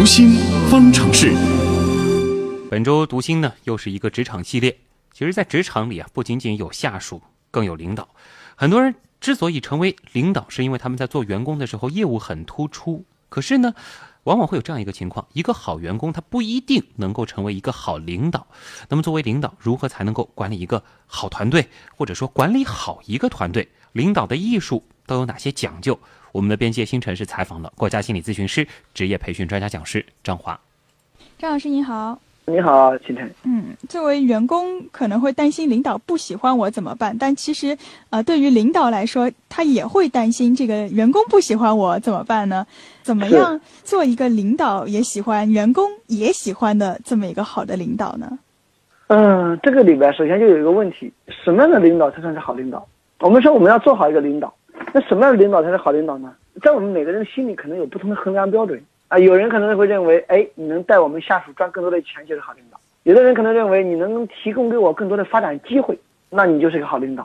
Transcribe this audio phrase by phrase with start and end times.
[0.00, 0.30] 读心
[0.70, 1.30] 方程式。
[2.70, 4.78] 本周读心呢，又是一个职场系列。
[5.12, 8.08] 其实，在职场里啊，不仅仅有下属，更有领导。
[8.56, 13.04] 很多人之所以成为领导，是因为他们在做员工的时候业务很突出。
[13.28, 13.74] 可是呢，
[14.22, 18.46] 往往会有这样一个情况：一个好员工，他不一定能够成为一个好领导。
[18.88, 23.68] 那么，作为领导，如何才能够管理一个好团队，或者说管理好一个团队？
[23.92, 25.98] 领导的艺术都有哪些讲究？
[26.32, 30.58] 我们的边界新城市采访了国家心理咨询师、职业培训专家讲师张华。
[31.38, 33.28] 张老师您好，你好，秦晨。
[33.42, 37.16] 嗯，作为员工可能会担心领导不喜欢我怎么办？
[37.18, 37.76] 但其实，
[38.10, 42.64] 呃，对于领导来说，他也会担心这个员工不喜欢我怎么办呢？
[43.02, 48.38] 怎么样做一个领导也喜欢、员工也喜欢的这么一个好的领导呢？
[49.08, 52.86] 嗯，这个里边首先就有一个问题：什么样的领导才算是好领导？
[53.20, 54.52] 我们说我们要做好一个领导。
[54.92, 56.34] 那什么样的领导才是好领导呢？
[56.62, 59.18] 在我们每个人心里可能有不同的衡量标准啊。
[59.18, 65.98] 有人可能会认为，哎，你能带我们下属赚更多的钱就是好领导；有的人可能认为你能提供给我更多的发展机会，
[66.30, 67.22] 那你就是个好领导；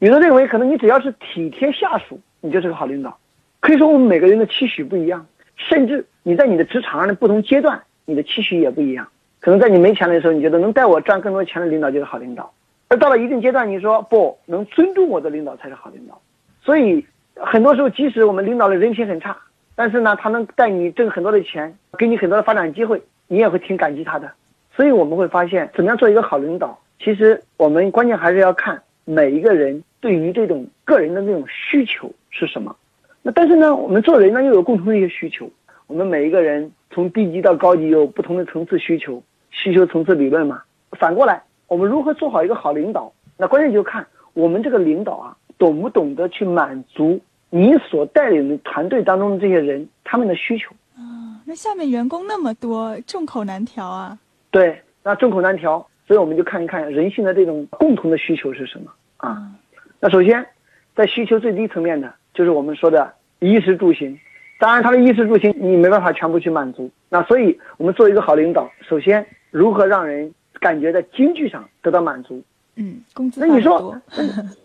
[0.00, 3.16] 有的认为可能你只要是体贴下属，你就是个好领导。
[3.60, 9.08] 可以说我们每个人的期许不一样，甚至你在你的职场上的不同阶段，你的期许也不一样。
[9.40, 12.44] 可能在你没钱的时候，你觉得能带我赚更多钱的领导就是好领导；
[12.88, 16.20] 而到了一定阶段，你说不能尊重我的领导才是好领导。
[16.62, 17.04] 所以，
[17.36, 19.36] 很多时候，即使我们领导的人品很差，
[19.74, 24.30] 但是呢，他能带你挣很多的钱，给你很多的发展机会，你也会挺感激他的。
[24.74, 32.74] 所以我们会发现，怎么样做一个好领导，其实我们关键还是要看每一个人对于这种个人的那种需求是什么。
[33.22, 35.50] 那但是呢，我们做人呢又有共同的一些需求。
[35.86, 40.62] 我们每一个人从低级到高级有不同的层次需求，需求层次理论嘛。
[40.92, 43.12] 反过来，我们如何做好一个好领导？
[43.36, 45.36] 那关键就看我们这个领导啊。
[45.58, 51.42] 懂不懂得去满足你所带领的团队当中的这些人他们的需求啊？
[51.44, 54.16] 那下面员工那么多，众口难调啊。
[54.52, 59.50] 对，那众口难调，所以我们就看一看人性的这种共同的需求是什么啊？
[59.98, 60.46] 那首先，
[60.94, 64.16] 在需求最低层面的，就是我们说的衣食住行。
[64.60, 66.88] 当然，他的衣食住行你没办法全部去满足。
[67.08, 72.42] 那所以，我们做一个好领导，首先如何让人感觉在经济上得到满足？
[72.76, 74.00] 嗯，工资那你说，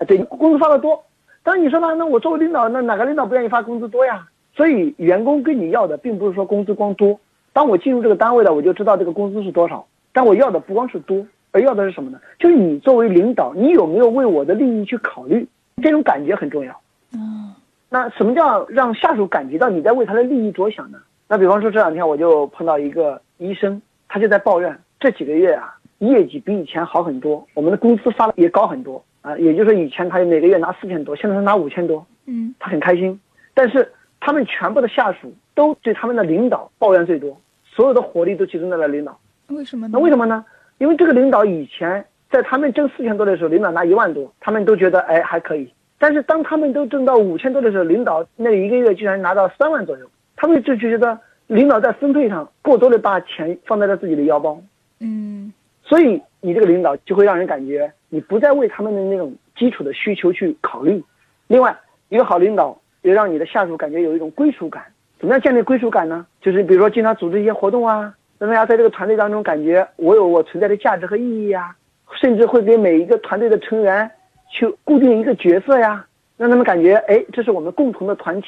[0.08, 1.04] 对，工资发的多，
[1.42, 1.96] 但是你说呢？
[1.96, 4.28] 那我作为领导，那哪个领导不愿意发工资多呀？
[4.56, 7.20] 所以员工跟你要的并不是说工资光多，
[7.54, 9.86] 当我进入这个单位了，我就知道这个工资是多少。
[10.12, 12.20] 但我要的不光是多，而要的是什么呢？
[12.38, 15.48] 就是你作为领导，你有没有为我的利益去考虑？
[15.82, 16.80] 这种感觉很重要。
[17.16, 17.52] 嗯，
[17.90, 21.00] 那什么叫让下属感觉到你在为他的利益着想呢？
[21.28, 25.76] 那比方说这两天我就碰到一个医生，他就在抱怨这几个月啊。
[26.00, 33.18] 业绩比以前好很多，我们的工资发的也高很多啊，也就是说以前他每个月拿四千多，现在他拿五千多，嗯，他很开心。
[33.54, 39.18] 但是他们全部的下属都对他们的领导抱怨最多，所有的火力都集中在了领导。
[39.48, 39.92] 为什么呢？
[39.94, 40.44] 那为什么呢？
[40.78, 45.72] 因为这个领导以前在他们挣四千多的时候，领导拿一万多，他们都觉得哎还可以。
[45.98, 50.06] 但是当他们都挣到五千多的时候，领导那一个月居然拿到三万左右，
[50.36, 54.62] 他们就觉得领导在分配上过多的把钱放在了自己的腰包。
[55.00, 55.54] 嗯。
[55.84, 61.04] 所以你这个领导就会让人感觉你不再为他们的那种基础的需求去考虑。
[61.48, 61.78] 另外，
[62.10, 64.84] 一个好领导也让你的下属感觉有一种归属感。
[65.20, 66.26] 怎么样建立归属感呢？
[66.42, 71.76] 就是比如说经常组织一些活动啊，让大家在这个团队当中感觉我有我存在的价值和意义呀。
[72.22, 74.10] 甚至会给每一个团队的成员
[74.48, 76.06] 去固定一个角色呀，
[76.38, 78.48] 让他们感觉哎，这是我们共同的团体，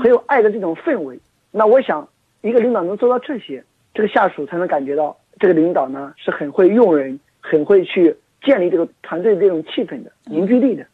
[0.00, 1.18] 很有爱的这种氛围。
[1.50, 2.08] 那我想，
[2.42, 5.16] 一个领导能做到这些，这个下属才能感觉到。
[5.40, 10.86] 这个领导呢是很会用人，很会去建立这个团队这种气氛的凝聚力的。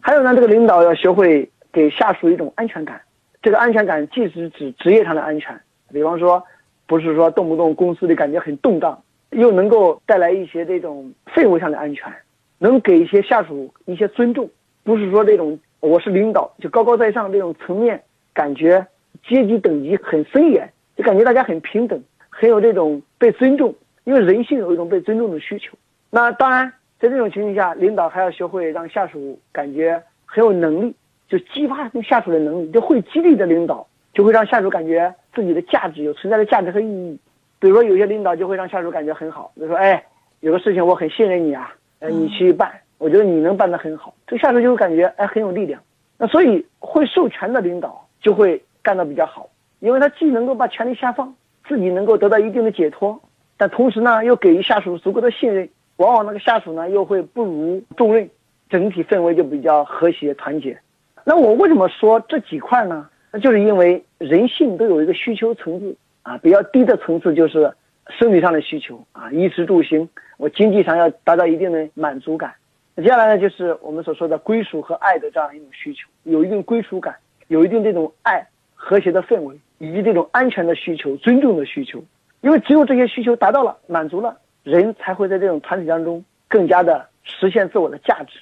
[0.00, 3.00] 还有呢，这个领导要学会给下属一种安全感。
[3.42, 5.60] 这个安全感既是指职业上的安全，
[5.92, 6.42] 比方说，
[6.86, 12.12] 不是说动不动公司里感觉很动荡，又能够带来一些这种氛围上的安全，
[12.58, 14.48] 能给一些下属一些尊重，
[14.84, 18.00] 不是说这种我是领导就高高在上这种层面，
[18.32, 18.86] 感觉
[19.26, 23.74] 阶级等级很森严，就感觉大家很平等，很有这种被尊重。
[24.08, 25.76] 因为人性有一种被尊重的需求，
[26.08, 30.94] 那当然，在这种情况下，领导还要学会让下属感觉很有能力，
[31.28, 37.20] 就激发下属的能力，就会激励的领导，就会让下属感觉自己的价值有存在的价值和意义。
[37.58, 40.02] 比如说，有些领导就会让下属感觉很好，就说：“哎，
[40.40, 45.78] 有个事情我很信任你啊，呃，你去办，我觉得你能办得很好。”这个下属就会感觉哎很有力量。
[46.16, 49.50] 那所以会授权的领导就会干得比较好，
[49.80, 51.34] 因为他既能够把权力下放，
[51.68, 53.20] 自己能够得到一定的解脱。
[53.58, 58.30] 但同时呢，又给予下属足够的信任，往往那个下属呢又会不如重任，
[58.70, 60.78] 整体氛围就比较和谐团结。
[61.24, 63.10] 那我为什么说这几块呢？
[63.32, 67.70] 那就是因为人性都有一个需求层次，啊，比较低的层次就是
[68.08, 72.54] 生理上的需求啊，衣食住行，我经济上要达到一定的满足感。
[72.96, 77.14] 接下来呢，就是我们所说的归属和爱的这样一种需求，有一定归属感，
[77.48, 82.02] 有一定这种爱和谐的氛围，以及这种安全的需求、尊重的需求。
[82.40, 88.38] 因为只有这些需求达到了、满足了，人才会在这种团体当中更加的实现自我的价值。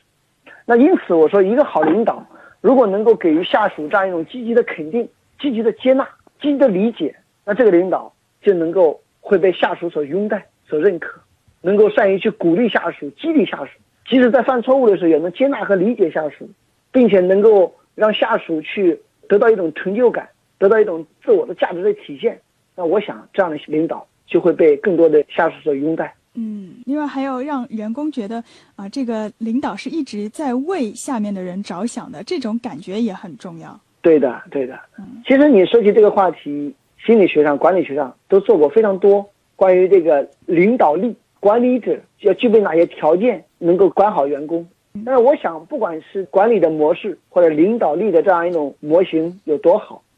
[0.65, 2.25] 那因此，我说一个好领导，
[2.61, 5.09] 如果能够给予下属这样一种积极的肯定、
[5.41, 6.07] 积极的接纳、
[6.41, 7.15] 积极的理解，
[7.45, 8.13] 那这个领导
[8.43, 11.21] 就能够会被下属所拥戴、所认可，
[11.63, 13.71] 能够善于去鼓励下属、激励下属。
[14.09, 16.49] 即使在犯错误的时候，也能接纳和理解下属，
[16.93, 20.29] 并且能够让下属去得到一种成就感，
[20.59, 22.41] 得到一种自我的价值的体现。
[22.77, 26.15] 那我想，这样的领导就会被更多的下属所拥戴。
[26.35, 28.45] 嗯，另外还要让员工觉得
[28.77, 33.81] 啊，这个领导是一直在为下面的人着想的，这种感觉也很重要。
[34.03, 34.79] 对的，对的。
[34.99, 36.75] 嗯，其实你说起这个话题，
[37.05, 39.27] 心理学上、管理学上都做过非常多
[39.57, 41.17] 关于这个领导力。
[41.41, 44.67] 管理者要具备哪些条件能够管好员工？
[45.05, 50.03] 但是我想，不管是管理的模式或者领导力的这样一种模型有多好，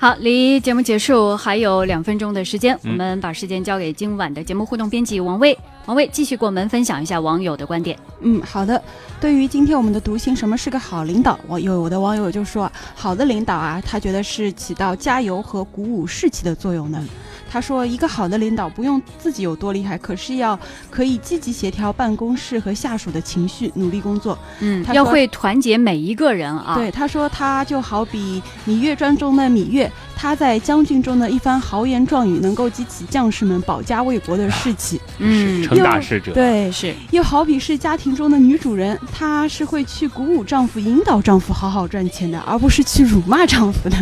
[0.00, 5.58] 好，离节目结束还有两分钟的时间，我们把时间交给今晚的节目互动编辑王卫。
[5.86, 7.98] 王卫继续给我们分享一下网友的观点。
[8.20, 8.80] 嗯，好的。
[9.20, 11.36] 对于今天我们的读心，什么是个好领导？
[11.48, 17.02] 我有的网友就说，好的领导啊，他觉得是起到加油和鼓舞士气的作用的。
[17.50, 20.58] 他说：“一个好的领导不用自己有多厉害，可是要
[20.90, 24.38] 可以积极协调办公室和下属的情绪，努力工作。
[24.60, 26.74] 嗯，要会团结每一个人啊。
[26.74, 35.00] 对，他说他就好比《芈月传》中的芈月，他在将军中的一番豪言壮语，能够激起将士们保家卫国的士气。
[35.18, 36.34] 嗯，成大事者。
[36.34, 36.94] 对，是。
[37.12, 43.96] 又好比是家庭中的女主人，她是会去鼓舞丈夫、引导丈夫好好赚钱的，而不是去辱骂丈夫的。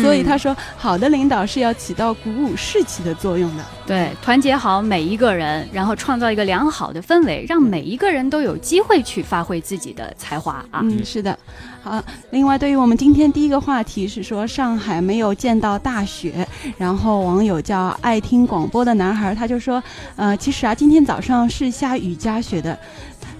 [0.00, 10.80] 所以他说，好的领导是要起到鼓舞士。”士气的作用的，对，团结好每一个人，然后创造一个良好的氛围，让每一个人都有机会去发挥自己的才华啊。
[10.82, 11.38] 嗯，是的。
[11.82, 16.46] 好，另外对于我们今天第一个话题是说上海没有见到大雪，
[16.76, 19.82] 然后网友叫爱听广播的男孩他就说，
[20.16, 22.78] 呃，其实啊，今天早上是下雨加雪的。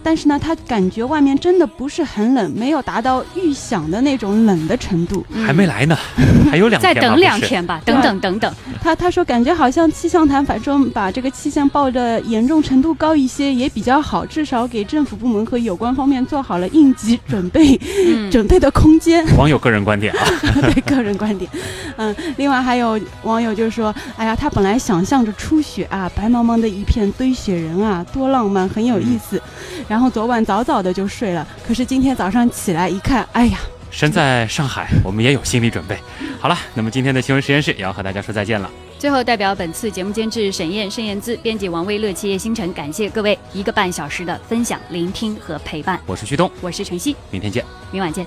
[0.07, 5.27] 但是呢，他感觉外面真的不是很冷，没有达到预想的那种冷的程度。
[5.45, 5.99] 还没来呢，
[6.49, 8.55] 还有两天再等两天吧，等等等等。
[8.81, 17.77] 他他说感觉好像气象台反正把这个气象报的严重程度高一些也比较好，至少给政府部门和有关方面做好了应急准备，
[18.31, 19.27] 准备的空间。
[19.37, 20.25] 网友个人观点啊，
[20.73, 21.51] 对个人观点。
[21.97, 29.43] 嗯，另外还有网友就说，哎呀，他本来想象着初雪啊，白茫茫的一片堆雪人啊，多浪漫，很有意思。
[29.89, 33.59] 然后昨晚早早的就睡了，可是今天早上起来一看，哎呀，
[33.91, 35.99] 身在上海，我们也有心理准备。
[36.41, 38.71] 好了，那么今天的新闻实验室也要和大家说再见了。
[38.99, 46.01] 最后，代表本次节目监制沈燕、盛燕姿，编辑王威、乐七叶星辰，感谢各位一个半小时的分享、聆听和陪伴。
[46.07, 48.27] 我是旭东，我是晨曦，明天见，明晚见。